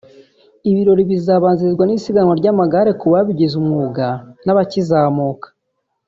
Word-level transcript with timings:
Ibirori 0.69 1.03
bizabanzirizwa 1.11 1.83
n’isiganwa 1.85 2.33
ry’amagare 2.39 2.91
ku 2.99 3.05
babigize 3.13 3.55
umwuga 3.61 4.05
n’abakizamuka 4.45 5.47